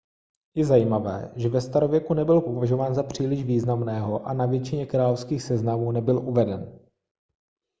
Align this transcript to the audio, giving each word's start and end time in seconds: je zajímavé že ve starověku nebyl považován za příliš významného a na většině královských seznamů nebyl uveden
je 0.55 0.65
zajímavé 0.65 1.31
že 1.35 1.49
ve 1.49 1.61
starověku 1.61 2.13
nebyl 2.13 2.41
považován 2.41 2.95
za 2.95 3.03
příliš 3.03 3.43
významného 3.43 4.27
a 4.27 4.33
na 4.33 4.45
většině 4.45 4.85
královských 4.85 5.43
seznamů 5.43 5.91
nebyl 5.91 6.17
uveden 6.17 6.79